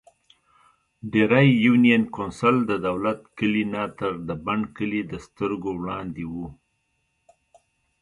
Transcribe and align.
ډېرۍ 1.11 1.47
يونېن 1.65 2.03
کونسل 2.15 2.55
ددولت 2.69 3.21
کلي 3.37 3.63
نه 3.73 3.83
تر 3.97 4.11
د 4.27 4.29
بڼ 4.45 4.59
کلي 4.77 5.01
دسترګو 5.13 5.71
وړاندې 5.79 6.23
وو 6.31 6.45
ـ 6.51 6.55